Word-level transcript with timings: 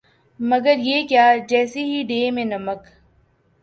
مگر 0.39 0.75
یہ 0.79 1.07
کیا 1.07 1.27
جیس 1.49 1.75
ہی 1.77 2.03
ڈے 2.07 2.19
میں 2.31 2.45
نمک 2.45 2.81